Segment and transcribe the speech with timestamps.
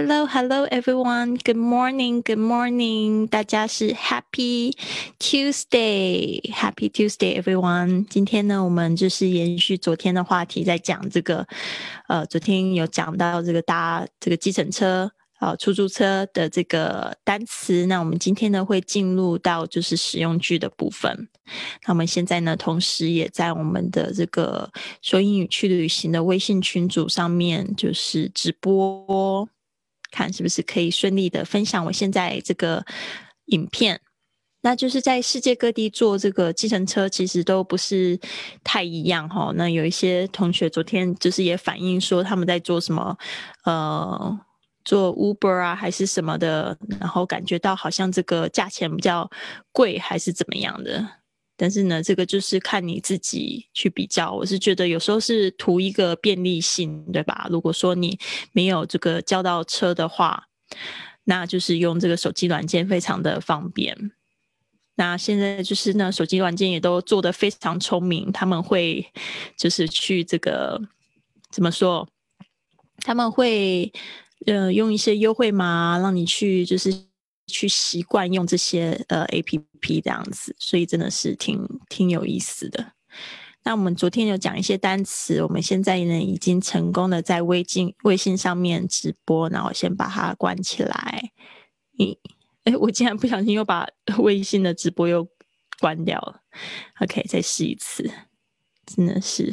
[0.00, 1.36] Hello, hello, everyone.
[1.44, 3.26] Good morning, good morning.
[3.26, 4.74] 大家是 Happy
[5.18, 8.06] Tuesday, Happy Tuesday, everyone.
[8.08, 11.46] 今天呢，我们就是延续昨天的话题，在讲这个，
[12.08, 15.12] 呃，昨天有讲到这个搭这个计程车。
[15.38, 21.28] 啊，出租车的这个单词，那我们今天呢会进入到就是使用句的部分。
[21.86, 24.70] 那我们现在呢，同时也在我们的这个
[25.00, 29.48] 说英语去旅行的微信群组上面，就是直播，
[30.10, 32.84] 看是不是可以顺利的分享我现在这个
[33.46, 34.00] 影片。
[34.62, 38.18] 那就是在世界各地坐这个计程车，其实都不是
[38.62, 39.52] 太一样哈。
[39.54, 43.16] 那有一些同学昨天就是也反映说，他们在做什么，
[43.64, 44.40] 呃。
[44.82, 49.30] 做 Uber 啊，还是什么的，然后感觉到好像这个价钱比较
[49.72, 51.06] 贵，还是怎么样的？
[51.60, 54.32] 但是呢，这个就是看你自己去比较。
[54.32, 57.46] 我是觉得有时候是图一个便利性，对吧？
[57.50, 58.18] 如果说你
[58.52, 60.44] 没有这个叫到车的话，
[61.24, 64.12] 那就是用这个手机软件非常的方便。
[64.94, 69.06] 那现在就是呢，手机软件也都做得非常聪明，他们会
[69.58, 70.80] 就是去这个
[71.50, 72.08] 怎么说？
[73.02, 73.92] 他们会。
[74.46, 76.90] 呃，用一些优惠码让你去，就是
[77.50, 82.92] 去习惯用这些呃 A P P 这样子，所以真的是挺挺有意思的。
[83.64, 91.32] 那我们昨天有讲一些单词，我们现在呢已经成功的在微信微信上面直播，然后先把它关起来。
[91.98, 92.16] 咦，
[92.64, 93.86] 哎，我竟然不小心又把
[94.18, 95.28] 微信的直播又
[95.78, 96.40] 关掉了。
[97.00, 98.10] OK，再试一次，
[98.86, 99.52] 真的是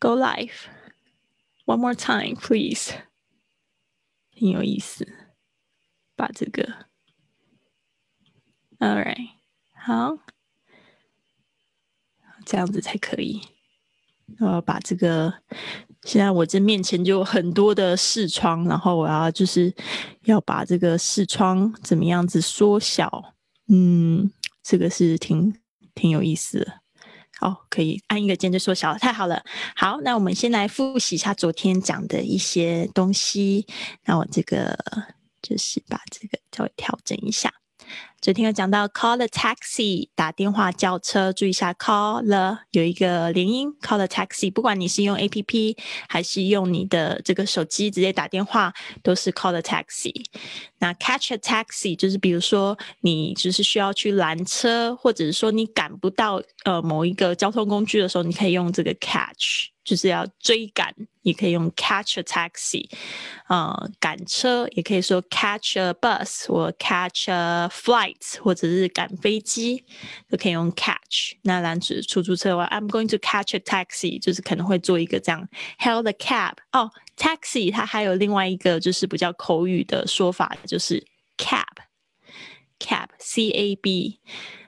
[0.00, 0.64] Go Live。
[1.66, 2.92] One more time, please。
[4.34, 5.06] 挺有意思，
[6.22, 6.62] 把这个
[8.78, 9.30] ，All right，
[9.74, 10.18] 好，
[12.46, 13.40] 这样子才可以。
[14.38, 15.34] 我要把这个，
[16.04, 19.74] 现在我这面前就有很多的视窗，然后我要就是
[20.22, 23.34] 要把这个视窗怎么样子缩小。
[23.66, 24.30] 嗯，
[24.62, 25.52] 这个是挺
[25.92, 26.82] 挺有意思的。
[27.40, 29.42] 哦，可以按一个键就缩小了，太好了。
[29.74, 33.66] 好，那我们先来复习一下昨天讲的一些东西。
[34.04, 34.78] 那我这个
[35.42, 37.52] 就是把这个稍微调整一下。
[38.22, 45.76] 昨天有讲到 call the taxi 打电话叫车，注意一下 call the 有一个连音 call the taxi，不管你是用 A P P
[46.08, 48.72] 还是用你的这个手机直接打电话，
[49.02, 50.14] 都是 call the taxi。
[50.78, 59.72] 那 catch a taxi 就是比如说你就是需要去拦车，或者是说你赶不到呃某一个交通工具的时候，你可以用这个 catch。
[59.84, 62.88] 就是要追赶，也可以用 catch a taxi，
[63.48, 69.84] 呃，赶车也可以说 catch a bus 或 catch a flight，或者是赶飞机
[70.28, 71.34] 都可以用 catch。
[71.42, 76.54] 那拦住出租车的话，I'm going to catch a taxi，就是可能会做一个这样 hail the cab。
[76.72, 81.04] 哦，taxi 它还有另外一个就是比较口语的说法，就是
[81.38, 84.20] cab，cab，c a b。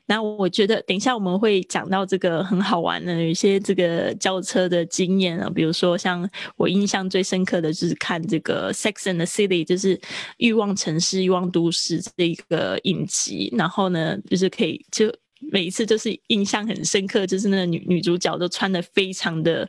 [0.07, 9.97] 那我觉得等一下我们会讲到这个很好玩的，有一些这个轿车的经验啊，比如说像我印象最深刻的就是看这个《Sex and the City》，就是
[10.39, 15.13] 《欲望城市》《欲望都市》这一个影集，然后呢，就是可以就
[15.53, 19.69] 每一次就是印象很深刻，就是那个女女主角都穿的非常的。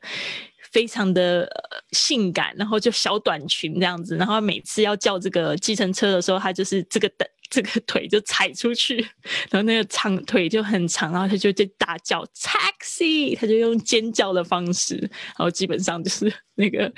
[0.71, 1.47] 非常的
[1.91, 8.97] 性感，然后就小短裙这样子，然后每次要叫这个计程车的时候，他就是这个等这个腿就踩出去，
[9.49, 16.91] 然后那个长腿就很长，然后他就在大叫 taxi，他就用尖叫的方式，然后基本上就是那个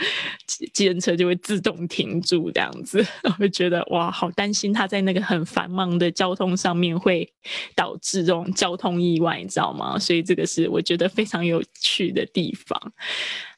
[0.73, 7.31] 计程车就会自动停住这样子， 我会觉得哇，好担心他在那个很繁忙的交通上面会
[7.75, 9.99] 导致这种交通意外，你知道吗？
[9.99, 12.91] 所以这个是我觉得非常有趣的地方。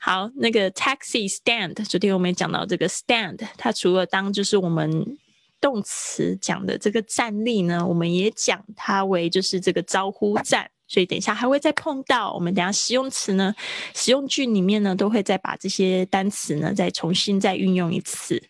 [0.02, 5.18] 好，那个 taxi stand，昨天我们也讲到这个 stand，它除了当就是我们
[5.62, 12.34] 动词讲的这个站立呢，我们也讲它为就是这个招呼站，所以等一下还会再碰到。
[12.34, 13.54] 我们等下使用词呢，
[13.94, 18.42] 使用句里面呢都会再把这些单词呢再重新再运用一次。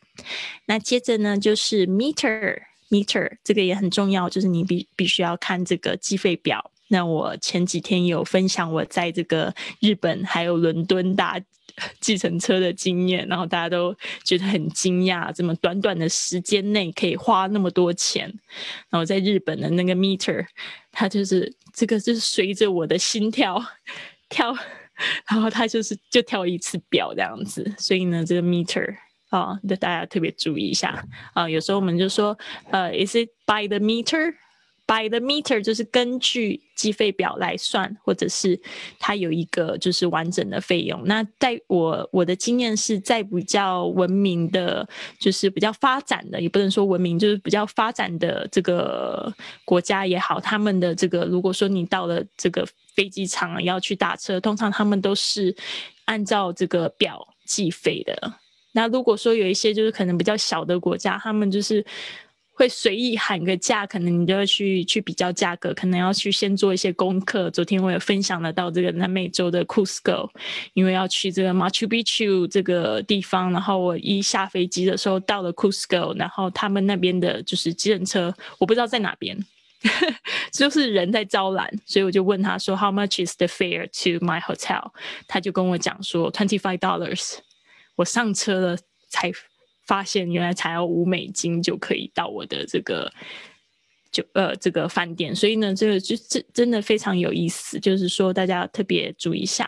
[0.65, 6.71] 那接着呢就是 meter，meter 这个也很重要，就是你必必须要看这个计费表。
[6.91, 11.39] 那我前几天有分享我在这个日本还有伦敦搭
[11.99, 18.31] 计程车的经验，然后大家都觉得很惊讶，这么短短的时间内可以花那么多钱。
[18.89, 20.45] 然后在日本的那个 meter，
[20.91, 23.63] 它就是这个就是随着我的心跳
[24.29, 24.55] 跳，
[25.29, 27.73] 然后它就是就跳一次表这样子。
[27.77, 28.95] 所以呢，这个 meter
[29.29, 31.49] 啊，大家特别注意一下啊。
[31.49, 32.37] 有时候我们就说，
[32.71, 34.33] 呃，is it by the meter？
[34.89, 38.59] By the meter 就是根据计费表来算，或者是
[38.97, 40.99] 它有一个就是完整的费用。
[41.05, 44.89] 那在我我的经验是在比较文明的，
[45.19, 49.31] 就是比较发展的，也不能说文明，就是比较发展的这个
[49.63, 55.55] 国家也好，他们的这个如果说你到了这个飞机场要去打车，通常他们都是
[56.05, 58.33] 按照这个表计费的。
[58.71, 61.85] 那如果说有一些就是可能比较小的国家，他们就是。
[62.59, 67.49] 会随意喊个价，可能你就要去去比较价格，可能要去先做一些功课。
[67.51, 70.29] 昨天我也分享了到这个南美洲的 Cusco，
[70.73, 79.37] 因为要去这个 Machu Picchu 这个地方，然后我一下飞机的时候到了 Cusco，然后他们那边的就是机人车，我不知道在哪边，
[80.51, 84.91] 就是人在招揽，所以我就问他说 How much is the fare to my hotel？
[85.29, 87.37] 他就跟我讲说 Twenty five dollars。
[87.95, 88.77] 我上车了
[89.07, 89.31] 才。
[89.89, 93.11] 发现原来才要五美金就可以到我的这个
[94.11, 99.67] 就呃这个饭店，所以呢，这个就这真的非常有意思，就是说大家特别注意一下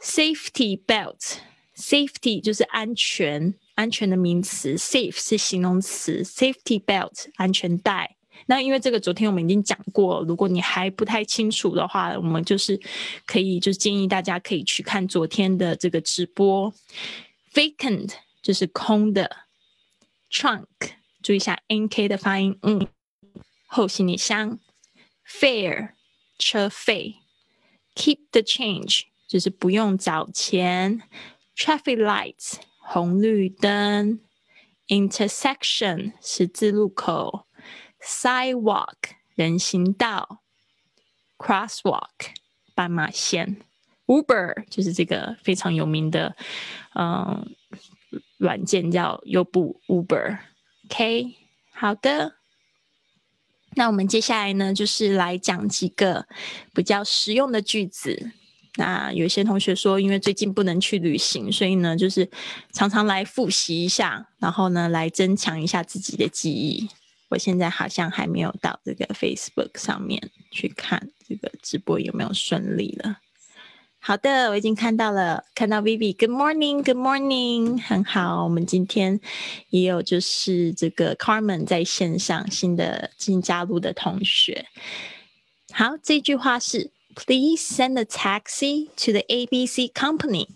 [0.00, 8.14] ，safety belt，safety 就是安全安全的名词，safe 是形容词，safety belt 安全带。
[8.46, 12.80] 那因为这个昨天我们已经讲过，如果你还不太清楚的话，我们就是
[13.26, 16.72] 可以就是建议大家可以去看昨天的这个直播
[17.52, 18.12] ，vacant。
[18.48, 19.44] 就是空的
[20.30, 20.64] ，trunk，
[21.22, 22.88] 注意一下 n k 的发音，嗯，
[23.66, 24.58] 后行李箱
[25.28, 25.90] ，fare，
[26.38, 27.16] 车费
[27.94, 31.02] ，keep the change，就是不用找钱
[31.54, 34.18] ，traffic lights，红绿灯
[34.86, 37.46] ，intersection，十字路口
[38.00, 38.94] ，sidewalk，
[39.34, 40.40] 人行道
[41.36, 42.30] ，crosswalk，
[42.74, 43.60] 斑马线
[44.06, 46.34] ，Uber，就是这个非常有名的，
[46.94, 47.54] 嗯。
[48.38, 51.34] 软件叫优步 Uber，OK，
[51.72, 52.36] 好的。
[53.74, 56.26] 那我们接下来呢，就是来讲几个
[56.74, 58.32] 比较实用的句子。
[58.76, 62.28] 那有些同学说，因为最近不能去旅行，所以呢，就是
[62.72, 66.88] 常常来复习一下，然后呢，来增强一下自己的记忆。
[67.28, 73.18] 我现在好像还没有到这个 Facebook 上面去看这个直播有没有顺利了。
[74.00, 76.16] 好的，我已经看到了，看到 Vivi。
[76.16, 78.44] Good morning，Good morning，很好。
[78.44, 79.20] 我们今天
[79.70, 84.66] 也有就是这个 Carmen 在线上新的新加入的同学。
[85.72, 90.46] 好，这句话是 Please send a taxi to the ABC company。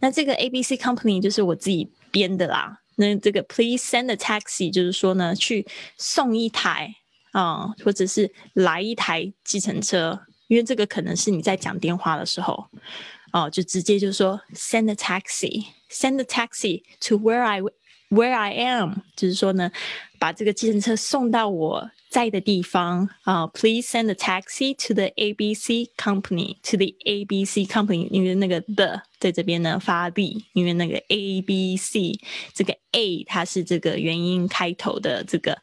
[0.00, 2.78] 那这个 ABC company 就是我自己编的啦。
[2.96, 5.66] 那这个 Please send a taxi 就是说呢，去
[5.98, 6.94] 送一台
[7.32, 10.20] 啊，或者是来一台计程车。
[10.51, 12.67] 因为这个可能是你在讲电话的时候，
[13.33, 17.61] 哦，就直接就说 send a taxi，send a taxi to where I
[18.09, 19.69] where I am，就是说呢，
[20.17, 23.45] 把这个计程车送到我在的地方啊。
[23.47, 32.17] Please send a taxi to the ABC company，to the ABC company，因为那个 the 在这边呢发力，因为那个 ABC
[32.53, 35.61] 这个 A 它是这个元音开头的这个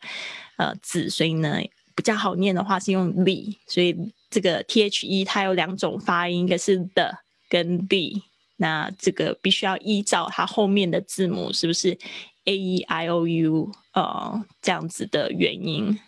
[0.59, 1.56] 呃字，所以呢
[1.94, 3.97] 比较好念的话是用 the，所以。
[4.30, 7.12] 这个 T H E 它有两种发音，一个是 the
[7.50, 8.22] 跟 the，
[8.58, 11.98] 那这个必须要依照它后面的字母是不是
[12.46, 16.00] A E I O U 呃这样子的原因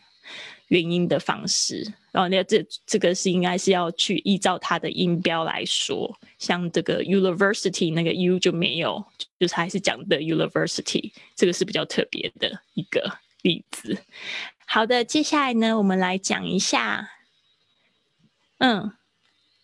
[0.67, 9.03] 原因的方式，然后那这这个是应该是要去依照它的音标来说，像这个 University 那个 U 就没有，
[9.39, 13.97] 就是还是讲的 University，这个是比较特别的一个例子。
[14.65, 17.09] 好的，接下来呢，我们来讲一下。
[18.63, 18.91] 嗯，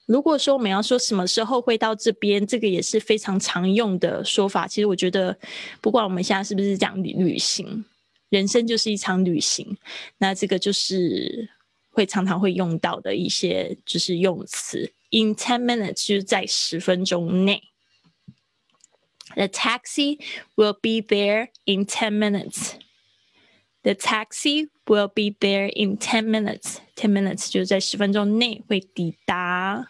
[0.08, 4.66] 如果说我们要说什么时候会到这边，这个也是非常常用的说法。
[4.68, 5.38] 其实我觉得，
[5.82, 7.86] 不管我们现在是不是讲旅旅行，
[8.30, 9.78] 人生就是一场旅行，
[10.18, 11.48] 那这个就是
[11.92, 14.92] 会常常会用到的一些就是用词。
[15.12, 17.62] In ten minutes 就是在十分钟内。
[19.36, 20.20] The taxi
[20.56, 22.72] will be there in ten minutes.
[23.84, 26.79] The taxi will be there in ten minutes.
[26.97, 29.89] Ten minutes 就是在十分钟内会抵达。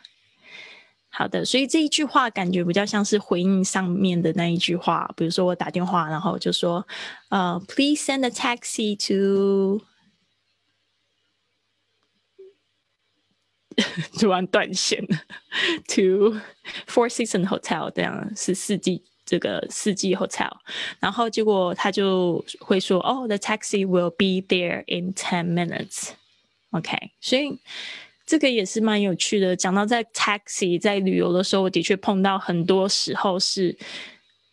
[1.14, 5.12] 好的，所以这一句话感觉比较像是回应上面的那一句话。
[5.14, 6.86] 比如说我打电话，然后就说，
[7.28, 9.84] 呃，Please send a taxi to，
[14.18, 15.20] 突然断线了，
[15.88, 16.40] to
[16.86, 19.04] Four Seasons Hotel，这样是四季。
[19.27, 20.49] 这个四季 hotel，
[20.99, 26.11] 然后结果他就会说：“哦，the taxi will be there in ten minutes。”
[26.71, 27.59] OK，所以
[28.25, 29.55] 这个也是蛮有趣的。
[29.55, 33.77] 讲到在 taxi 在旅游的时候，我的确碰到很多时候是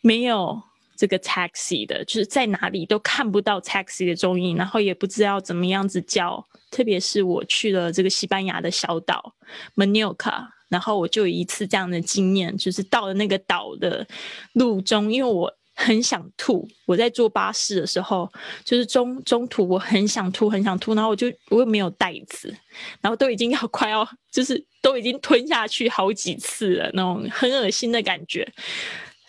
[0.00, 0.61] 没有
[0.97, 6.45] 这个 taxi 的，就是在哪里都看不到 taxi 的踪影，然后也不知道怎么样子叫。
[6.71, 9.33] 特别是我去了这个西班牙的小岛
[9.76, 14.06] Menorca，然后我就有一次这样的经验，就是到了那个岛的
[14.54, 18.30] 路中，因为我很想吐，我在坐巴士的时候，
[18.64, 22.54] 就是中中途我很想吐，很想吐，然后我就我又没有袋子，
[23.00, 28.47] 然后都已经要 快要就是都已经吞下去好几次了，那种很恶心的感觉。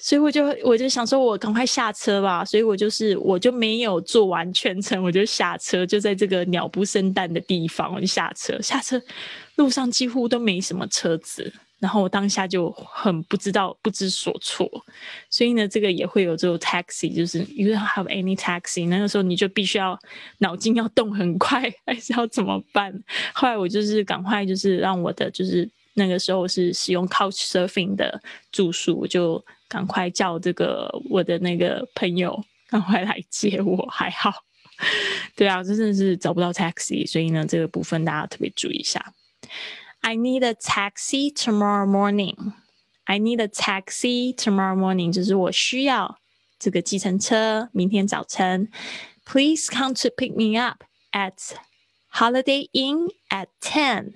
[0.06, 2.46] 所以我就我就想说，我赶快下车吧。
[2.46, 8.62] 所以我就是我就没有坐完全程，我就下车，就在这个鸟不生蛋的地方，我就下车。
[8.62, 9.02] 下车
[9.56, 14.70] 路上几乎都没什么车子，然后我当下就很不知道不知所措。
[15.32, 20.00] 所以呢，这个也会有这种 taxi，就是 you don't have any taxi，那个时候你就必须要
[20.38, 22.94] 脑筋要动很快， 还是要怎么办？
[23.34, 28.22] 后来我就是赶快就是让我的就是那个时候是使用 couch surfing 的
[28.52, 29.44] 住宿我就。
[29.68, 34.32] 赶快叫这个我的那个朋友赶快来接我，还好。
[35.36, 39.14] 对啊，真的是找不到 taxi，所以呢，这个部分大家特别注意一下。
[40.02, 42.54] I need a taxi tomorrow morning.
[43.06, 46.20] I need a taxi tomorrow morning，就是我需要
[46.60, 48.70] 这个计程车，明天早晨。
[49.26, 51.56] Please come to pick me up at
[52.14, 54.14] Holiday Inn at ten.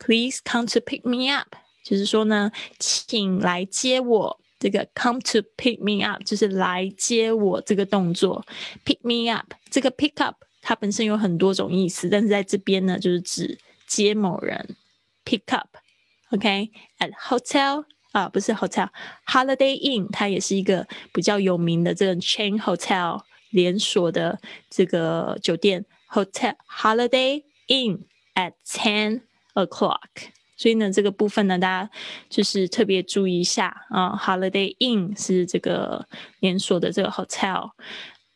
[0.00, 1.54] Please come to pick me up，
[1.84, 4.40] 就是说呢，请来接我。
[4.58, 8.44] 这个 come to pick me up 就是来接我这个动作
[8.84, 14.76] ，pick me up 这个 pick up 它本身有很多种意思，但是在这边呢就是指接某人
[15.24, 24.38] ，pick up，OK？At hotel 啊不是 hotel，Holiday Inn 它也是一个比较有名的这个 chain hotel 连锁的
[24.68, 28.00] 这个酒店，hotel Holiday Inn
[28.34, 29.22] at ten
[29.54, 30.30] o'clock。
[30.56, 31.90] 所以呢，这个部分呢，大家
[32.28, 34.14] 就是特别注意一下啊。
[34.14, 36.06] Holiday Inn 是这个
[36.40, 37.70] 连锁的这个 hotel。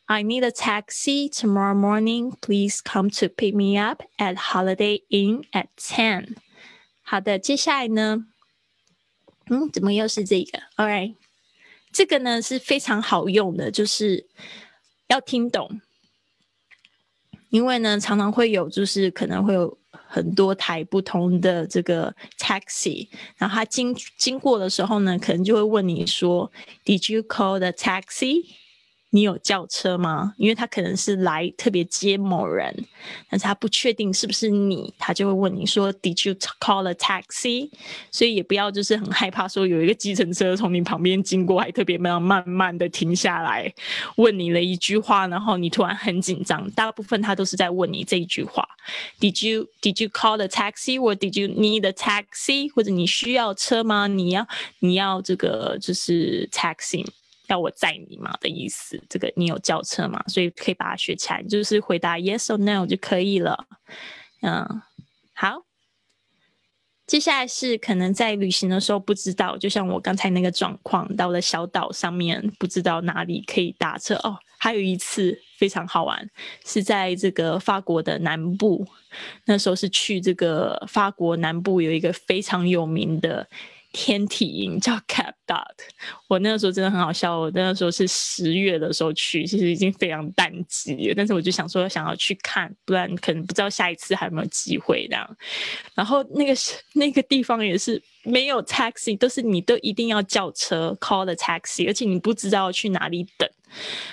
[0.05, 2.33] I need a taxi tomorrow morning.
[2.41, 6.35] Please come to pick me up at Holiday Inn at ten.
[7.03, 8.25] 好的，接下来呢，
[9.51, 11.15] 嗯，怎么又是这个？All right，
[11.91, 14.25] 这个呢是非常好用的，就是
[15.05, 15.79] 要听懂，
[17.49, 19.77] 因为呢常常会有，就是可能会有。
[20.07, 23.07] 很多台不同的这个 taxi，
[23.37, 26.51] 然后他经经过的时候呢，可能就会问你说
[26.85, 28.43] ：“Did you call the taxi？”
[29.15, 30.33] 你有叫车吗？
[30.35, 32.75] 因为他可能是来特别接某人，
[33.29, 37.69] 但是他不确定是不是你，他就会问你说：“Did you call a taxi？”
[38.11, 43.73] 所以也不要就是很害怕说有一个计程车从你旁边经过，还特别慢慢慢的停下来
[44.17, 46.69] 问你了一句话，然后你突然很紧张。
[46.71, 48.67] 大部分他都是在问你这一句话
[49.21, 54.07] ：“Did you Did you call a taxi？” 或 “Did you need a taxi？” 或者你需要车吗？
[54.07, 54.45] 你要
[54.79, 57.05] 你要这个就是 taxi。
[57.47, 59.01] 要我载你吗的意思？
[59.09, 60.23] 这个你有轿车吗？
[60.27, 63.65] 所以可以把它学起来，就是回答 yes or no 就可以了。
[64.41, 64.81] 嗯，
[65.33, 65.65] 好。
[67.07, 74.39] 接下来是可能在旅行的时候不知道，就像我刚才那个状况，到了小岛上面不知道哪里可以打车哦。
[74.57, 76.27] 还有一次非常好玩，
[76.65, 78.87] 是在这个法国的南部，
[79.45, 83.47] 那时候是去这个法国南部有一个非常有名的。
[83.97, 85.63] 天体营叫 Cap Dot，
[86.27, 87.39] 我那个时候真的很好笑。
[87.39, 91.13] 我那个时候是十月的时候去，其实已经非常淡季了。
[91.15, 95.37] 但是我就想说，想要去看，不然可能不知道下一次还有没有机会这样。
[95.93, 96.53] 然后那个
[96.93, 103.49] 那个地方也是没有 taxi，都是你都一定要叫车 call the taxi，而且你不知道去哪里等。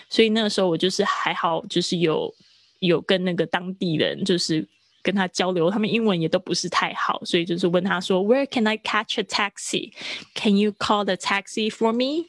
[0.08, 2.32] 所以那个时候我就是还好，就是有
[2.78, 4.64] 有跟那个当地人就是。
[5.03, 9.93] 跟他交流，他们英文也都不是太好，所以就是问他说：“Where can I catch a taxi?
[10.35, 12.25] Can you call the taxi for me？”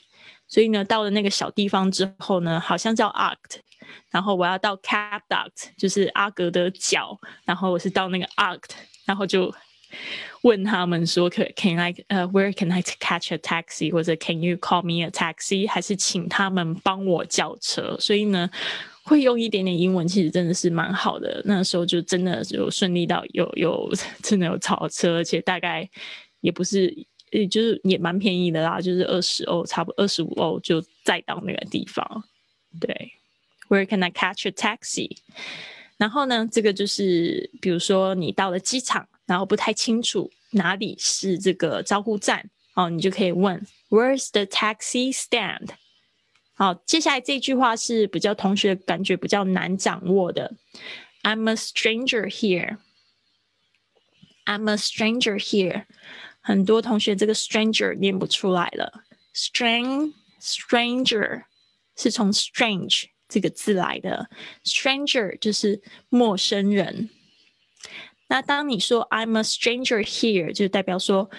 [0.47, 3.61] 所以呢，到了那个小地方之后呢，好像叫 Act，
[4.11, 8.71] 然后我要到 Cap Duct，就是阿格的角，然后我是到那个 Act，
[9.05, 9.53] 然后就
[10.43, 13.91] 问他们说：“可 Can I 呃 Where can I catch a taxi？
[13.91, 15.69] 或者 Can you call me a taxi？
[15.69, 18.49] 还是请他们帮我叫车？”所以呢。
[19.04, 21.42] 会用一点点英文，其实真的是蛮好的。
[21.46, 23.92] 那时候就真的有顺利到有有
[24.24, 25.90] 真的有超车，而且大概
[26.40, 26.96] 也不是，
[27.32, 32.24] 也就是也蛮便宜的啦，就是二十欧，差不多二十五欧就再到那个地方。
[32.80, 33.12] 对
[33.68, 35.18] ，Where can I catch a taxi？
[35.98, 45.68] 然后呢，这个就是比如说你到了机场，然后不太清楚哪里是这个招呼站哦，你就可以问 Where's the taxi stand？
[46.63, 50.57] 好，接下来这句话是比较同学感觉比较难掌握的。
[51.23, 52.79] I'm a stranger here.
[54.45, 55.85] I'm a stranger here.
[56.41, 59.05] 很多同学这个 stranger 念不出来了。
[59.35, 61.45] Stran stranger
[61.97, 64.29] 是从 strange 这个字来的，
[64.65, 67.11] stranger 就是陌生人。
[68.29, 71.31] 那当你说 I'm a stranger here，就代表说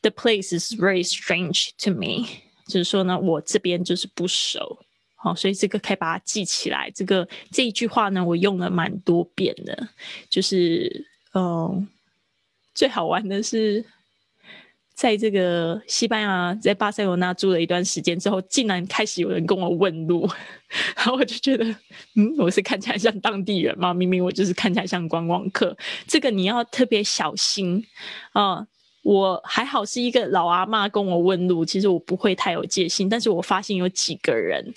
[0.00, 2.28] the place is very strange to me，
[2.67, 4.79] 就是说呢，我这边就是不熟。
[5.15, 6.91] 好，所以这个可以把它记起来。
[6.93, 9.87] 这个这一句话呢，我用了蛮多遍的，
[10.29, 11.87] 就是嗯，
[12.73, 13.83] 最好玩的是。
[14.97, 20.27] 在这个西班牙，在巴塞罗那住了一段时间之后，竟然开始有人跟我问路，
[20.97, 21.63] 然后我就觉得，
[22.15, 23.93] 嗯，我是看起来像当地人吗？
[23.93, 25.77] 明明我就是看起来像观光客。
[26.07, 27.85] 这个你要特别小心
[28.33, 28.65] 啊！
[29.07, 34.73] 我还好是一个老阿妈跟我问路，其实我不会太有戒心，但是我发现有几个人。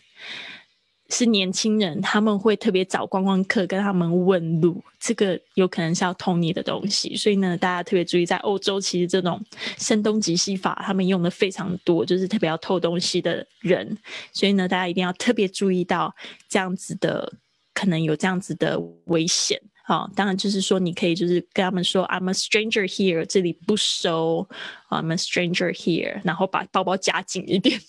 [1.13, 9.45] 是年轻人，他们会特别找观光客跟他们问路，这个有可能是要偷你的东西，所以呢，大家特别注意，在欧洲其实这种
[9.77, 13.99] 声东击西法，他们用的非常多，就是特别要偷东西的人，
[14.33, 16.15] 所以呢，大家一定要特别注意到
[16.49, 17.33] 这样子的，
[17.81, 19.59] 可能有这样子的危险。
[19.83, 24.47] 好，当然就是说，你可以就是跟他们说，I'm a stranger here，这里不熟
[24.91, 27.81] ，I'm a stranger here，然后把包包夹紧一点。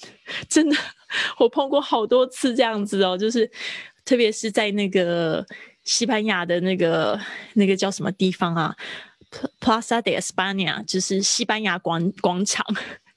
[0.48, 0.78] 真的，
[1.38, 3.52] 我碰过好多次这样子哦，就是
[4.06, 5.46] 特别是在那个
[5.84, 7.20] 西班牙的那个
[7.54, 8.74] 那个叫什么地方啊
[9.60, 12.66] ，Plaza de España，就是西班牙广广场。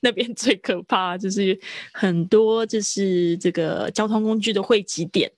[0.05, 1.59] 那边最可怕就是
[1.91, 5.31] 很多就是这个交通工具的汇集点，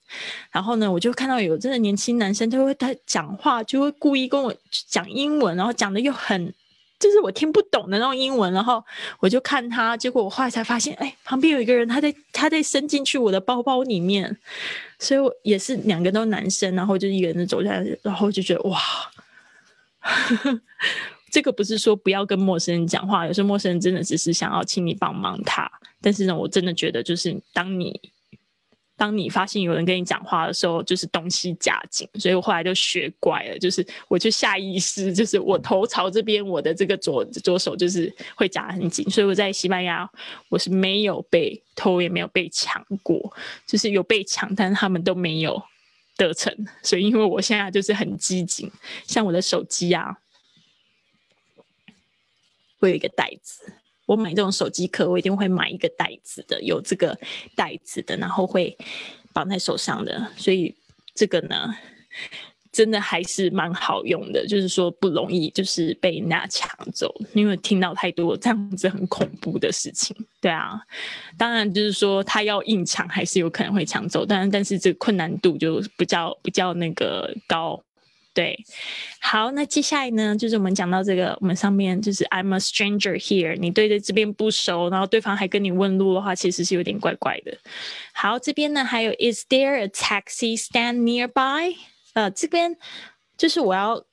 [0.51, 4.53] 然后呢，我就看到有真的年轻男生，他会他讲话就会故意跟我
[4.89, 6.53] 讲英文，然后讲的又很
[6.99, 8.83] 就是我听不懂的那种英文，然后
[9.21, 14.37] 我就看他，结果我后来才发现，哎，旁边有一个人他在他在伸进去我的包包里面，
[14.99, 18.81] 所以我也是两个都男生，然后就一个人走下来，然后就觉得哇。
[21.31, 25.71] 这个不是说不要跟陌生人讲话，有时候陌生人真的只是想要请你帮忙他。
[26.01, 28.01] 但是呢，我真的觉得，就是当你
[28.97, 32.09] 当你发现有人跟你讲话的时候，就是东西夹紧。
[32.15, 39.05] 所以我后来就学乖了，就是我就下意识，就是我头朝这边，我的这个左左手就是会夹很紧。
[39.11, 40.09] 所以我在西班牙，
[40.49, 43.33] 我是没有被偷，也没有被抢过，
[43.67, 45.61] 就是有被抢，但是他们都没有
[46.17, 46.55] 得逞。
[46.83, 48.71] 所以因为我现在就是很机警，
[49.07, 50.17] 像我的手机啊。
[52.79, 53.73] 会有一个袋子，
[54.07, 57.19] 我买这种手机壳，我一定会买一个袋子的，有这个
[57.55, 58.77] 袋子的，然后会
[59.33, 60.31] 绑在手上的。
[60.37, 60.75] 所以
[61.15, 61.75] 这个呢，
[62.71, 70.15] 真的还是蛮好用的，就是说不容易就是被人家抢走，因为听到太多这样子很恐怖的事情。
[70.41, 70.79] 对啊，
[71.39, 77.83] 当然就是说他要硬抢，还是有可能会抢走，但但是这个困难度就比较比较那个高。
[78.37, 78.55] 对，
[79.19, 87.57] 好，那接下来呢，就是我们讲到这个，我们上面就是 I'm a stranger here，你对着这边不熟，然后对方还跟你问路的话，其实是有点怪怪的。
[88.13, 91.75] 好，这边呢还有 Is there a taxi stand nearby？
[92.13, 92.77] 呃，这边
[93.39, 94.05] 就是我要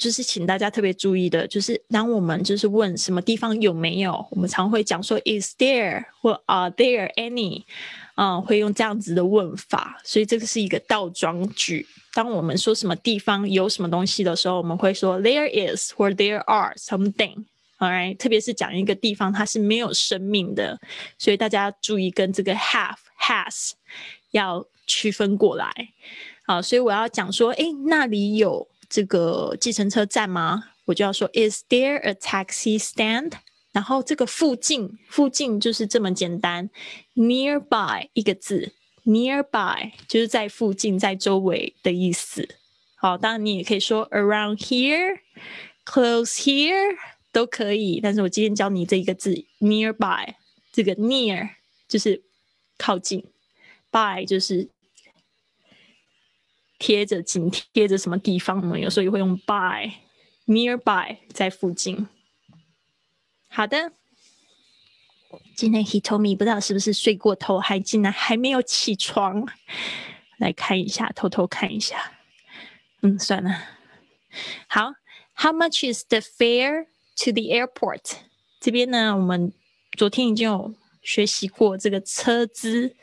[0.00, 7.66] 就是请大家特别注意的，就是当我们就是问什么地方有没有，我们常会讲说 Is there 或 Are there any？
[8.16, 11.86] 嗯，会用这样子的问法，所以这个是一个倒装句。
[12.12, 17.44] 当我们说什么地方有什么东西的时候，我们会说 there is 或者 there are something。
[17.78, 20.78] Alright，特别是讲一个地方它是没有生命的，
[21.18, 23.70] 所以大家注意跟这个 have has
[24.32, 25.72] 要区分过来。
[26.46, 30.64] 好，所以我要讲说，诶，那里有这个计程车站吗？
[30.86, 33.32] 我就要说 Is there a taxi stand？
[33.80, 36.68] 然后这个附近，附近就是这么简单
[37.14, 38.74] ，nearby 一个字
[39.06, 42.46] ，nearby 就是在附近，在周围的意思。
[42.96, 46.94] 好，当然你也可以说 around here，close here
[47.32, 48.00] 都可以。
[48.02, 50.34] 但是我今天教你这一个字，nearby，
[50.70, 51.48] 这个 near
[51.88, 52.22] 就是
[52.76, 53.24] 靠近
[53.90, 54.68] ，by 就是
[56.78, 58.78] 贴着、紧贴着什么地方呢？
[58.78, 62.06] 有时候也会用 by，nearby 在附近。
[63.52, 63.92] 好的，
[65.56, 69.44] 今天 He told me 不知道是不是睡过头，还竟然还没有起床，
[70.38, 72.12] 来看一下，偷偷看一下。
[73.02, 73.50] 嗯，算了。
[74.68, 74.92] 好
[75.34, 76.86] ，How much is the fare
[77.16, 78.18] to the airport？
[78.60, 79.52] 这边呢，我们
[79.98, 82.94] 昨天已经有学习过这个车资，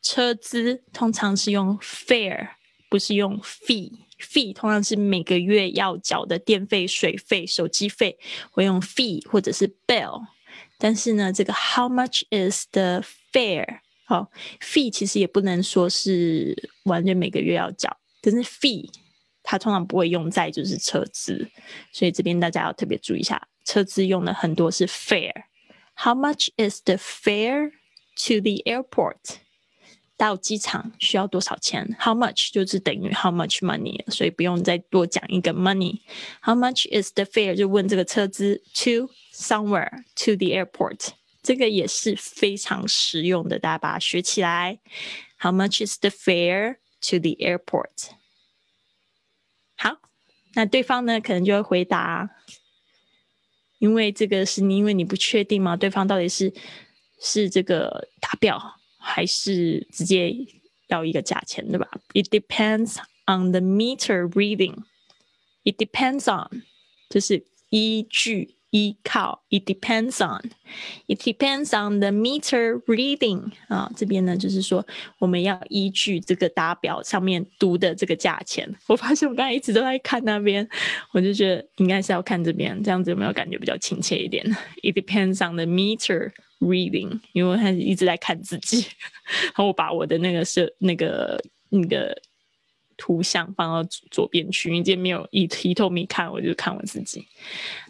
[0.00, 2.50] 车资通常是用 fare，
[2.88, 4.06] 不是用 fee。
[4.18, 8.18] Fee 通常是每个月要缴的电费、水费、手机费，
[8.50, 10.26] 会用 fee 或者是 bill。
[10.78, 13.02] 但是呢，这个 how much is the
[13.32, 13.80] fare？
[14.04, 18.88] 好，fee 其实也不能说是完全每个月要缴，但是 fee
[19.42, 21.48] 它通常不会用在就是车资，
[21.92, 25.44] 所以这边大家要特别注意一下，车资用的很多是 fare。
[25.94, 27.70] How much is the fare
[28.26, 29.38] to the airport？
[30.18, 36.00] 到机场需要多少钱？How much 就是等于 How much money，所以不用再多讲一个 money。
[36.42, 37.54] How much is the fare？
[37.54, 44.80] 就问这个车资 to somewhere to the airport，这个也是非常实用的，大家把它学起来。
[45.38, 46.78] How much is the fare
[47.08, 48.10] to the airport？
[49.76, 49.98] 好，
[50.54, 52.28] 那对方呢可能就会回答，
[53.78, 56.52] 因为这个是你，因为你不确定嘛，对方到底是
[57.20, 58.77] 是这个打表。
[58.98, 60.34] 还是直接
[60.88, 64.84] 要一个价钱，对吧？It depends on the meter reading.
[65.64, 66.62] It depends on，
[67.10, 69.44] 就是依据、依靠。
[69.50, 70.50] It depends on.
[71.06, 73.52] It depends on the meter reading.
[73.68, 74.86] 啊，这边呢就是说
[75.18, 78.74] 我们要依据这个打表上面读的这个价钱。
[78.86, 80.66] 我发现我刚才一直都在看那边，
[81.12, 84.44] 我就觉得应该是要看这边，这样子有没有感觉比较亲切一点
[84.82, 86.32] ？It depends on the meter.
[86.60, 88.84] Reading，因为他一直在看自己，
[89.44, 92.20] 然后我把我的那个是那个那个
[92.96, 97.24] 图像放到左边去，因为今天没有一一透明看，我就看我自己。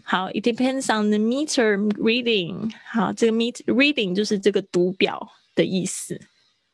[0.03, 2.71] 好，It depends on the meter reading。
[2.93, 6.21] 好，这个 meter reading 就是这个读表的意思。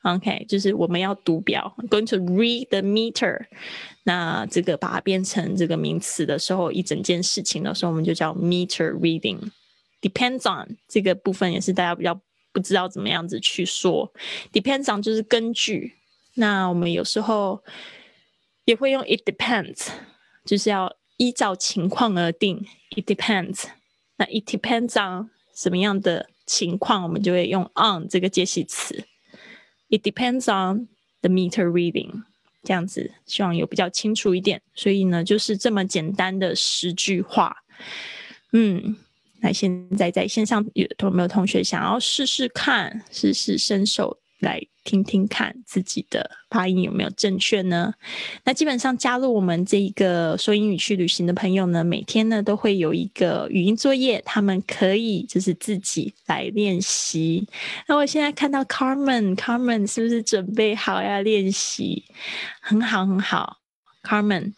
[0.03, 3.47] OK，就是我们要读表，going to read the meter。
[4.03, 9.39] 那这个把它变成这个名词的时候，一整件事情的时候，我们就叫 meter reading。
[10.05, 12.21] Depends on 这个部分也是大家比较
[12.53, 14.13] 不知道怎么样子去说。
[14.53, 15.95] Depends on 就是根据，
[16.35, 17.65] 那我们有时候
[18.67, 19.87] 也会用 It depends，
[20.45, 22.67] 就是要依照情况而定。
[22.91, 23.65] It depends，
[24.19, 29.07] 那 It depends on 什么样的情况，我们就会用 on 这个介系词。
[29.89, 30.89] It depends on
[31.23, 32.25] the meter reading，
[32.63, 34.61] 这样子希望有比较清楚一点。
[34.75, 37.57] 所以呢，就是这么简单的十句话，
[38.53, 38.97] 嗯。
[39.45, 47.93] 那现在在线上有有没有同学想要试试看，试试伸手来听听看自己的发音有没有正确呢？
[48.45, 57.47] 那基本上加入我们这一个说英语去旅行的朋友呢，每天呢都会有一个语音作业，他们可以就是自己来练习。
[57.87, 62.05] 那我现在看到 Carmen，Carmen 是不是准备好要练习？
[62.63, 63.59] 很好，很好
[64.03, 64.55] ，Carmen。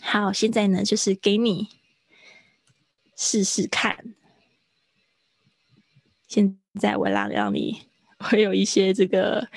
[0.00, 1.75] 好，现在呢就是给你。
[3.16, 4.14] 试试看。
[6.28, 9.48] 现在我让让你会有一些这个。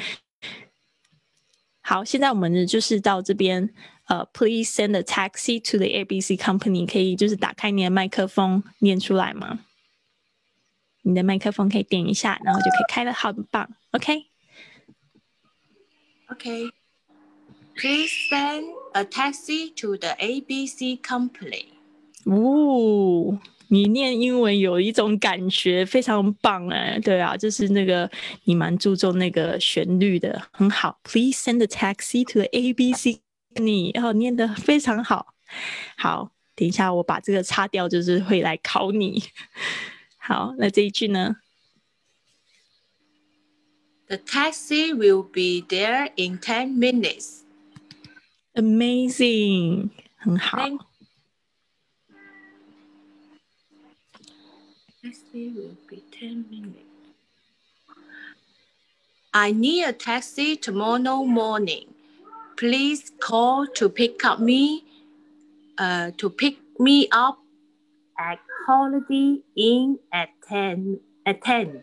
[1.81, 3.73] 好，现在我们就是到这边。
[4.05, 6.87] 呃，Please send a taxi to the ABC company。
[6.87, 9.59] 可以就是打开你的麦克风念出来吗？
[11.03, 13.69] 你的麦克风可以点一下，然后就可以开了，好棒。
[13.91, 14.25] OK。
[16.29, 16.71] OK。
[17.75, 21.78] Please send a taxi to the ABC company。
[22.29, 23.39] 哦，
[23.69, 26.99] 你念英文有一种感觉，非常棒哎！
[27.03, 28.09] 对啊，就是那个
[28.43, 30.99] 你蛮注重那个旋律的，很好。
[31.03, 33.21] Please send a taxi to the A B C。
[33.55, 35.33] 你哦，念的非常好。
[35.97, 39.23] 好，等一下我把这个擦掉，就是会来考你。
[40.17, 41.37] 好，那这一句呢
[44.07, 47.39] ？The taxi will be there in ten minutes.
[48.53, 50.59] Amazing，很好。
[55.08, 56.78] taxi will be 10 minutes.
[59.32, 61.92] I need a taxi tomorrow morning.
[62.56, 64.84] Please call to pick up me,
[65.78, 67.38] uh, to pick me up
[68.18, 71.82] at Holiday Inn at 10 at 10.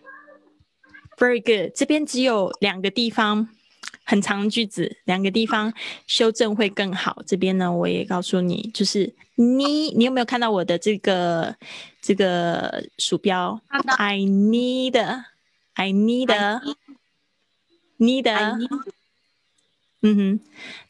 [1.17, 1.73] Very good.
[1.75, 3.49] 这边只有两个地方
[4.08, 5.74] 很长句子，两个地方
[6.06, 7.20] 修正会更好。
[7.26, 11.56] 这边呢，我也告诉你，就是你，你有没有看到我的这个
[12.00, 13.60] 这个鼠标
[13.98, 14.96] ？I need,
[15.74, 16.28] I need,
[17.98, 18.68] need，
[20.02, 20.40] 嗯哼，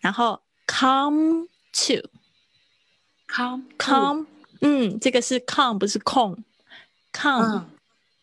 [0.00, 4.26] 然后 come to，come come，
[4.60, 6.36] 嗯，这个是 come 不是空
[7.14, 7.64] ，come，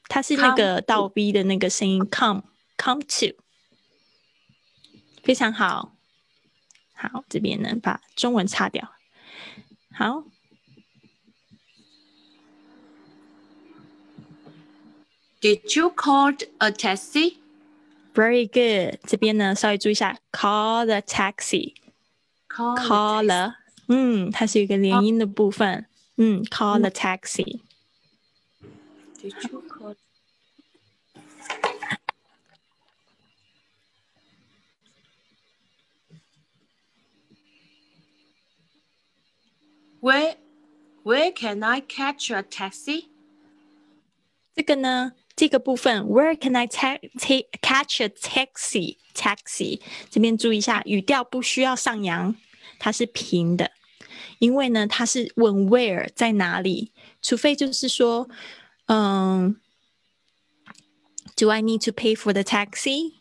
[0.08, 2.43] 它是那个倒 V 的那个声音，come
[2.77, 3.42] come to。
[5.23, 5.95] 非常好，
[6.93, 8.91] 好，这边呢把中文擦掉。
[9.91, 10.25] 好
[15.39, 17.38] ，Did you call a taxi?
[18.13, 18.99] Very good。
[19.07, 21.73] 这边呢稍微注意一下，call the taxi。
[22.49, 23.55] call 了，
[23.88, 25.88] 嗯，它是一个连音的部分。
[26.17, 27.62] 嗯，call the taxi。
[29.19, 29.95] Did you call?
[40.02, 40.37] Where
[41.02, 43.07] where can I catch a taxi？
[44.54, 48.96] 这个呢， 这个部分，Where can I ta take catch a taxi?
[49.14, 52.37] Taxi 这边注意一下，语调不需要上扬，
[52.78, 53.72] 它是平的，
[54.38, 58.28] 因为呢，它是问 Where 在哪里，除非就是说，
[58.87, 59.57] 嗯，
[61.37, 63.14] Do I need to pay for the taxi?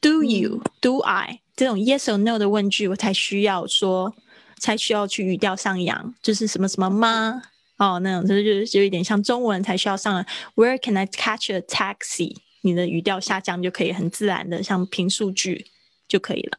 [0.00, 0.62] Do you?
[0.80, 1.40] Do I?
[1.54, 4.14] 这种 Yes or No 的问句，我才需要说，
[4.59, 7.41] 才需要去语调上扬，就是什么什么吗？
[7.77, 12.35] 哦，那种就是就有点像中文才需要上 Where can I catch a taxi？
[12.61, 15.67] 你的语调下降就可以很自然的像评述句
[16.07, 16.57] 就可以了。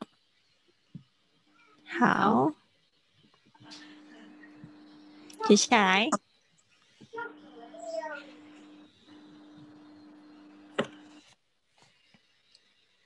[1.85, 2.53] 好，
[5.49, 6.09] 接下来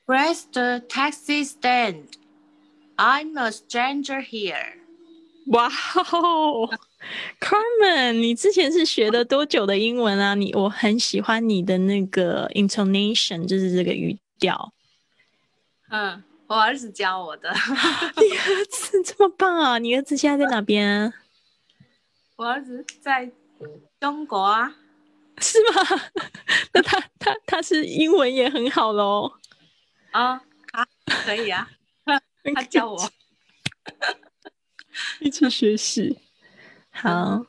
[0.05, 2.09] Where's the taxi stand?
[2.97, 4.82] I'm a stranger here.
[5.47, 5.67] 哇
[6.13, 6.79] 哦
[7.41, 10.35] ，Carmen，你之前是学了多久的英文啊？
[10.35, 14.73] 你我很喜欢你的那个 intonation，就是这个语调。
[15.91, 17.53] 嗯，我儿子教我的。
[18.17, 19.79] 你儿子这么棒啊！
[19.79, 21.13] 你儿子现在在哪边？
[22.37, 23.31] 我儿子在
[24.01, 24.77] 中国啊。
[25.41, 26.01] 是吗？
[26.73, 29.33] 那他他他是英文也很好喽。
[30.13, 30.41] 啊，
[30.73, 30.87] 啊，
[31.25, 31.69] 可以啊。
[32.55, 33.11] 他教我。
[35.22, 36.18] 一 起学习。
[36.92, 37.46] 好。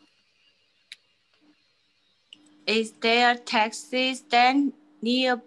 [2.66, 5.40] Is there a taxi stand near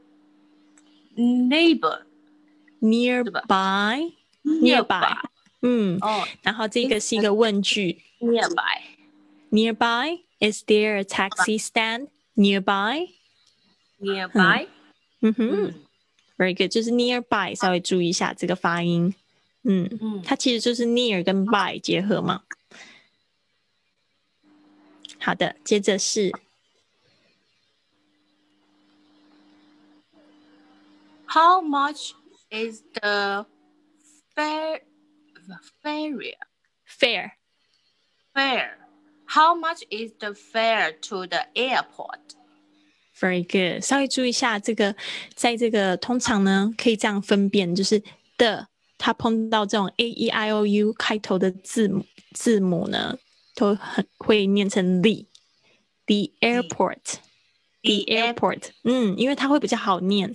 [1.16, 2.06] neighbor?
[2.82, 4.14] Nearby.
[4.44, 5.18] Nearby.
[5.62, 6.00] 嗯。
[6.02, 6.28] 哦。
[6.42, 8.02] 然后这个是一个问句。
[8.20, 8.82] Nearby.
[9.52, 10.22] Nearby.
[10.40, 13.10] Is there a taxi stand nearby?
[14.00, 14.68] Nearby.
[15.22, 15.74] 嗯哼。
[16.38, 19.14] Very good，就是 nearby，稍微注意一下这个发音。
[19.69, 22.43] 嗯嗯，它其实就是 near 跟 by 结合嘛。
[25.19, 26.31] 好的，接着是
[31.27, 32.13] How much
[32.51, 33.47] is the
[34.35, 34.83] fare?
[35.83, 36.37] Fare?
[36.87, 37.33] Fare?
[38.33, 38.71] Fare?
[39.27, 42.21] How much is the fare to the airport?
[43.19, 44.95] Very good，稍微注意一下这个，
[45.35, 48.03] 在这个通常呢，可以这样分辨，就是
[48.37, 48.69] 的。
[48.99, 53.17] 他碰到这种 a e i o u 开头的字母字母呢，
[53.55, 60.35] 都很会念成 the，the airport，the airport，嗯，因为它会比较好念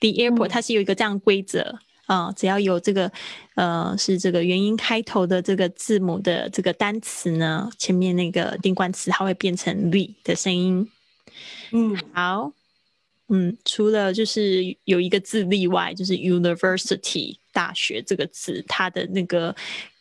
[0.00, 3.12] ，the airport 它是有一个这样规则啊，只要有这个
[3.54, 10.88] 呃是这个元音开头的这个字母的这个单词呢，前面那个定冠词它会变成 the 的声音，
[11.72, 12.52] 嗯，好，
[13.28, 17.36] 嗯，除了就是有一个字例外，就是 university。
[17.50, 19.52] 大学这个字，它的那个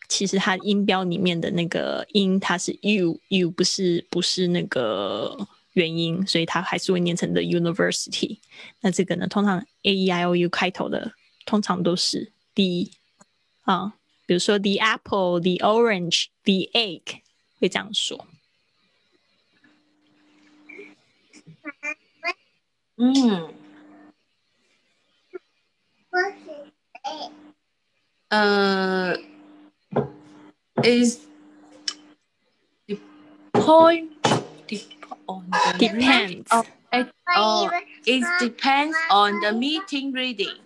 [0.07, 5.35] 其实它音标里面的那个音，它是 u u，不是不是那个
[5.73, 8.37] 元音，所以它还是会念成的 university。
[8.81, 11.13] 那这个呢，通常 a e i o u 开头的，
[11.47, 12.91] 通常都是 d
[13.63, 13.93] 啊，
[14.27, 17.01] 比如说 the apple，the orange，the egg，
[17.59, 18.27] 会这样说。
[22.96, 23.55] 嗯。
[28.33, 29.16] uh,
[30.83, 31.20] is
[32.88, 32.98] the
[33.52, 34.11] point
[35.28, 36.66] on the depends of,
[37.37, 37.72] or
[38.07, 40.57] it depends on the meeting reading.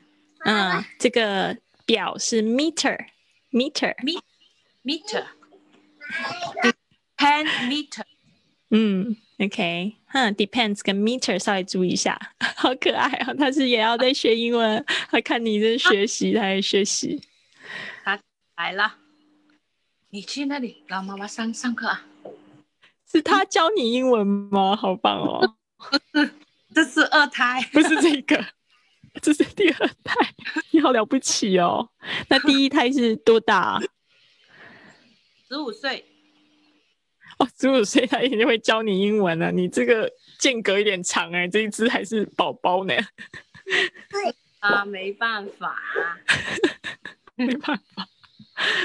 [0.44, 2.96] 嗯，这个表是 meter
[3.50, 3.94] meter
[4.84, 5.26] meter
[6.62, 8.04] depend meter。
[8.73, 12.17] 嗯，OK，哼，depends 跟 meter 稍微注意一下，
[12.55, 13.33] 好可爱啊！
[13.37, 17.21] 他是也要在学英文， 他看你在学习，他在学习。
[18.03, 18.17] 他
[18.55, 18.95] 来了，
[20.09, 22.05] 你去那里，让妈妈上上课啊。
[23.11, 24.73] 是他教你英文吗？
[24.75, 25.55] 好棒哦！
[25.77, 26.31] 不是，
[26.73, 28.41] 这是二胎， 不是这个，
[29.21, 30.15] 这是第二胎。
[30.71, 31.89] 你好了不起哦！
[32.29, 33.81] 那第一胎是多大？
[35.49, 36.05] 十五岁。
[37.43, 39.51] 哦，十五岁他已经会教你英文了。
[39.51, 42.93] 你这个间隔有点长哎，这一只还是宝宝呢。
[44.59, 45.75] 啊，没办法，
[47.35, 48.07] 没办法。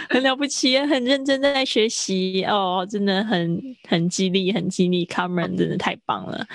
[0.09, 5.05] 很了不起，很认真在学习哦，真的很很激励，很激励。
[5.05, 6.47] Cameron 真的太棒了，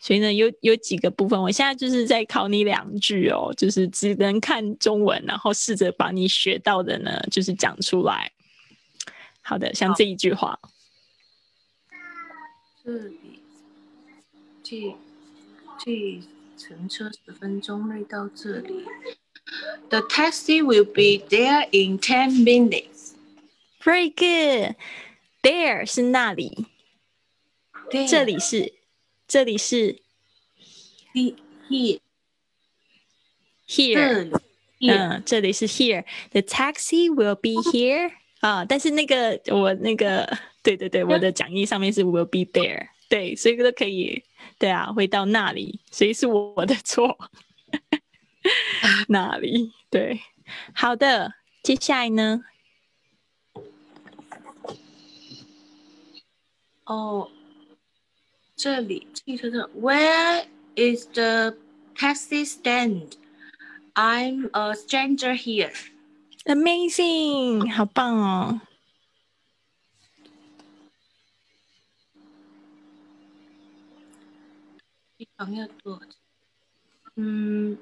[0.00, 8.30] 所以呢，有有几个部分，我现在就是在考你两句哦，就是只能看中文，然后试着把你学到的呢，就是讲出来。
[9.42, 10.56] 好的，像这一句话，
[12.87, 13.39] 这里，
[14.63, 14.95] 这
[15.79, 16.21] 这
[16.57, 18.85] 乘车十分钟内到这里。
[19.89, 23.13] The taxi will be there in ten minutes.
[23.81, 24.75] Very good.
[25.41, 26.67] There 是那里，
[28.07, 28.73] 这里是
[29.27, 30.01] 这里是
[31.13, 31.35] be
[31.69, 31.99] here
[33.67, 34.31] here，这里
[34.79, 40.28] here 嗯，这里是 here。The taxi will be here 啊，但是那个我那个，
[40.62, 44.22] 对对对，我的讲义上面是 will be there，对，所以都可以，
[44.58, 47.18] 对啊，会到那里，所以是我的错，
[49.08, 50.20] 那里，对，
[50.72, 52.44] 好的，接下来呢？
[56.84, 57.30] 哦，
[58.56, 60.44] 这里汽车的 Where
[60.76, 61.56] is the
[61.96, 63.12] taxi stand?
[63.94, 65.72] I'm a stranger here.
[66.45, 68.61] Amazing，好棒哦！
[75.17, 76.15] 地方要多少钱？
[77.15, 77.77] 嗯，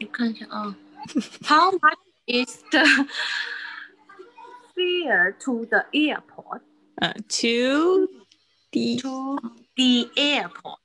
[0.00, 0.76] 我看一下啊。
[1.46, 2.80] How much is the
[4.74, 6.60] fare to the airport?
[6.96, 8.06] 呃，to
[8.70, 9.36] the To
[9.76, 10.78] the airport.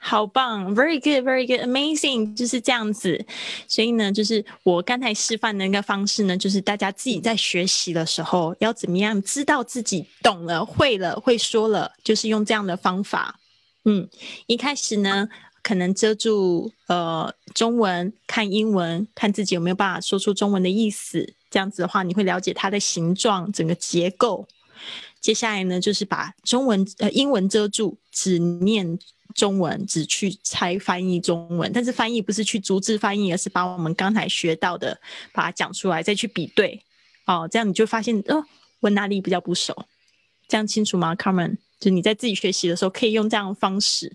[0.00, 3.26] 好棒，very good，very good，amazing，就是这样子。
[3.66, 13.38] 所以呢，就是我刚才示范的那个方式呢，就是大家自己在学习的时候要怎么样知道自己懂了、会了、会说了，就是用这样的方法。
[13.84, 14.08] 嗯，
[14.46, 15.28] 一开始呢，
[15.62, 21.34] 可能遮住呃中文，看英文，看自己有没有办法说出中文的意思。
[21.50, 24.46] 这样子的话，你会了解它的形状、整个结构。
[25.20, 28.98] 接下来呢，就是把中文呃英文遮住，只念
[29.38, 31.70] 中文，只去猜翻译中文。
[31.72, 34.98] 但是翻译不是去逐字翻译，而是把我们刚才学到的
[35.32, 36.82] 把它讲出来，再去比对。
[37.26, 38.42] 哦，这样你就发现哦，
[38.80, 39.74] 我哪里比较不熟？
[40.48, 41.56] 这样清楚吗，Carmen？
[41.78, 44.12] 就你在自己学习的时候，可以用这样的方式，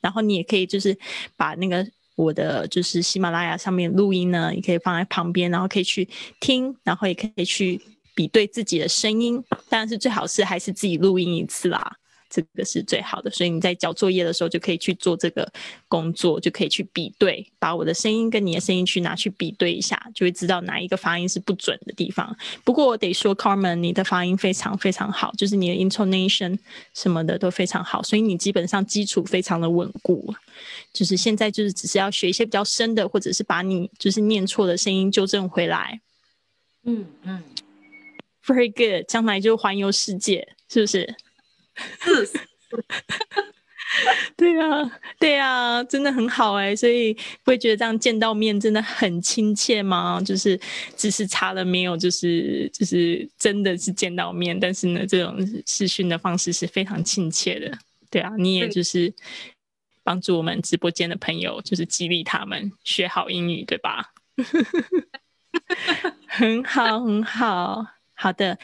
[0.00, 0.98] 然后你也可以就是
[1.36, 1.86] 把那个
[2.16, 6.08] 我的就是喜马拉雅上面录音呢，也可以放在旁边，然后可以去
[6.40, 7.80] 听，然后也可以去
[8.14, 9.42] 比对自己的声音。
[9.68, 11.96] 当然是最好是还是自己录音一次啦，
[12.28, 13.30] 这个是最好的。
[13.30, 15.50] 所以你在交作业的时候就可以去做这个
[15.88, 22.36] 工作，就可以去比对，把我的声音跟你的声音去拿去比对一下，就会知道哪一个发音是不准的地方。
[22.64, 26.58] 不过我得说，Carmen，你的发音非常非常好，就是你的 intonation
[26.94, 30.34] 什么的都非常好，所以你基本上基础非常的稳固。
[30.92, 36.00] 就是现在就是只是要学一些比较深的，或者是把你就是念错的声音纠正回来。
[36.84, 37.42] 嗯嗯
[38.44, 41.14] ，Very good，将来就环游世界，是不是？
[42.00, 42.40] 是
[44.36, 50.20] 对啊，对啊，真的很好哎、所以会觉得这样见到面真的很亲切吗？
[50.22, 50.60] 就是
[50.96, 55.36] 只是差了没有，就是就是真的是见到面，但是呢，这种
[55.66, 57.78] 视讯的方式是非常亲切的。
[58.10, 59.12] 对啊，你也就是
[60.02, 64.12] 帮助我们直播间的朋友，就是激励他们学好英语，对吧？
[66.26, 67.86] 很好，很好。
[68.18, 68.58] 好的，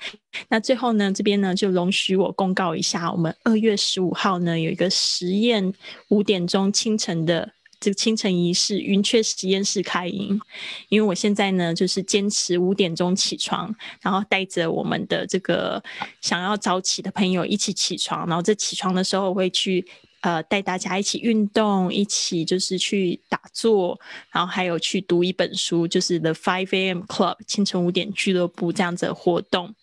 [0.49, 5.73] 那最后呢，这边呢就容许我公告一下，我们二月十五号呢有一个实验，
[6.09, 10.41] 五点钟清晨的这个清晨仪式，云雀实验室开营。
[10.89, 15.83] 因为我现在呢就是坚持五点钟起床，然后带着我们的这个
[16.23, 19.87] 想要早起的朋友一起起床，然后在起床的时候会去。
[20.23, 27.03] 呃，带大家一起运动，一起就是去打坐，然后还有去读一本书，就是 The Five A.M.
[27.03, 29.75] Club 清晨五点俱乐部这样子的活动。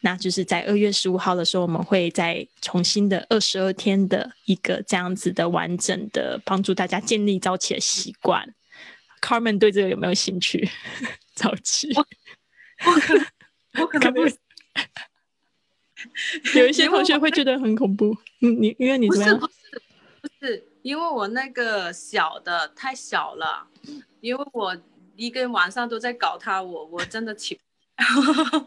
[0.00, 8.54] 那就是在二月十五号的时候，我们会再重新的二十二天的一个这样子的完整的帮助大家建立早起的习惯。
[9.22, 10.68] Carmen 对这个有没有兴趣？
[11.34, 11.88] 早起，
[12.84, 13.26] 我可能
[13.80, 14.36] 我可能不是
[16.56, 18.16] 有一些同学会觉得很恐怖。
[18.40, 19.52] 嗯，你因为你怎么样不是
[20.22, 20.28] 不？
[20.28, 23.66] 是不是，因为我那个小的太小了，
[24.20, 24.76] 因为我
[25.16, 27.60] 一个晚上都在搞他，我我真的起不
[28.22, 28.66] 来。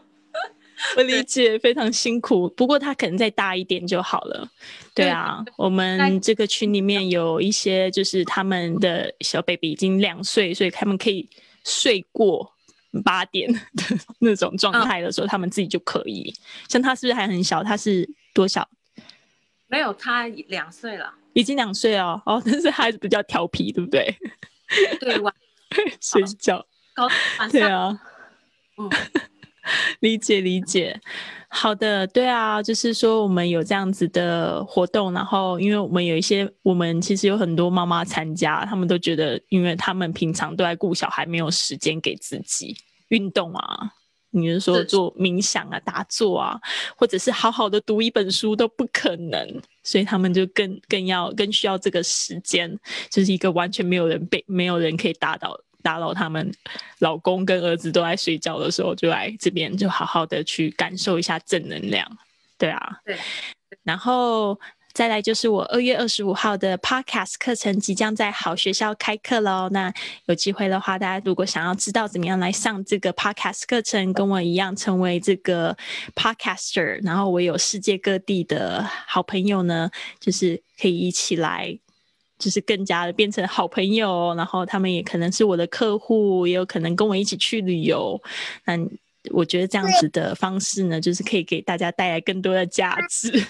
[0.96, 2.48] 我理解，非常辛苦。
[2.50, 4.48] 不过他可能再大一点就好了。
[4.94, 11.28] 对啊，我们这个群里面有一些，就是他们的小 baby 已经两岁，所以他们可以
[11.64, 12.52] 睡过
[13.02, 13.60] 八点的
[14.20, 16.32] 那种状态的时候，他们自己就可以。
[16.68, 17.62] 像他是不是还很小？
[17.62, 18.68] 他是多小？
[19.66, 21.12] 没有，他两岁了。
[21.34, 22.20] 已经两岁哦。
[22.26, 24.16] 哦，但是还是比较调皮，对不对？
[25.00, 25.32] 对，晚
[26.00, 26.64] 睡觉。
[26.94, 27.08] 高
[27.50, 27.98] 对啊。
[28.78, 28.90] 嗯，
[30.00, 30.98] 理解理解，
[31.48, 42.76] 好的，对啊，就是说我们有这样子的活动，然后因为我们有一些，我们其实有很多妈妈参加，他们都觉得，因为他们平常都在顾小孩，没有时间给自己
[43.08, 43.92] 运动啊，
[44.30, 46.60] 你是说做冥想啊、打坐啊，
[46.96, 52.78] 或者是好好的读一本书都不可能，所以他们就更更要更需要这个时间，
[53.10, 56.52] 就是一个完全没有人被没有人可以打倒打扰他们
[56.98, 62.06] 老公跟儿子都在睡觉的时候，就来这边就好好的去感受一下正能量，
[62.58, 63.16] 对啊，对。
[63.82, 64.58] 然后
[64.98, 69.68] 再来就是我二月二十五号的 Podcast 课程即将在好学校开课喽。
[69.70, 69.94] 那
[70.26, 75.76] 有机会的话，大家如果想要知道怎么样来上这个 Podcast 课程，跟我一样成为这个
[76.16, 79.88] Podcaster，然后我有世界各地的好朋友呢，
[80.18, 81.78] 就是可以一起来。
[82.36, 88.20] 就是更加的变成好朋友，然后他们也可能是我的客户，也有可能跟我一起去旅游。
[88.64, 88.76] 那
[89.30, 93.44] 我觉得这样子的方式呢，就是可以给大家带来更多的价值。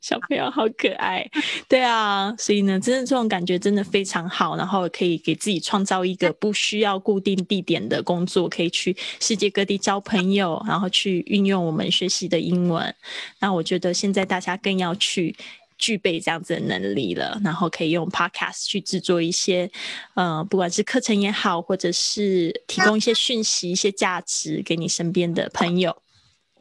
[0.00, 1.28] 小朋友好可爱，
[1.68, 4.56] 对啊，所以呢，真的这种感觉真的非常好。
[4.56, 12.94] 然后可以给自己创造一个不需要固定地点的工作，可以去世界各地交朋友，然后去运用我们学习的英文。
[13.38, 15.36] 那我觉得现在大家更要去。
[15.82, 19.70] 具备这样子的能力了，然后可以用 Podcast 去制作一些，
[20.12, 25.96] 呃，不管是课程也好，或者是提供一些讯息、一些价值给你身边的朋友。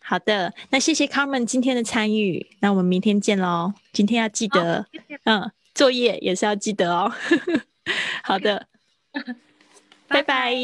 [0.09, 3.75] 好的，那谢谢 Carmen 今天的参与，那我们明天见喽。
[3.93, 4.87] 今天要记得，
[5.25, 7.13] 嗯，作业也是要记得哦。
[8.25, 8.65] 好的，
[10.09, 10.55] 拜拜。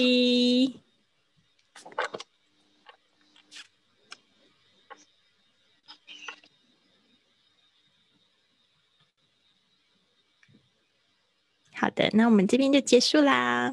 [11.76, 13.72] 好的，那我们这边就结束啦。